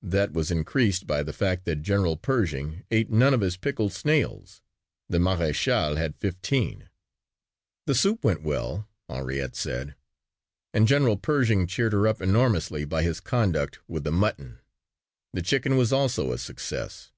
[0.00, 4.62] That was increased by the fact that General "Pearshing" ate none of his pickled snails.
[5.10, 6.88] The Maréchal had fifteen.
[7.84, 9.94] The soup went well, Henriette said,
[10.72, 14.58] and General Pearshing cheered her up enormously by his conduct with the mutton.
[15.34, 17.12] The chicken was also a success.